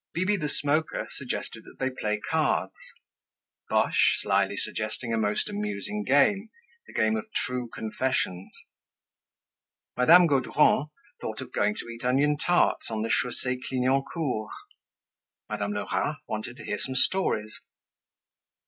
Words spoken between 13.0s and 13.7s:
the Chaussee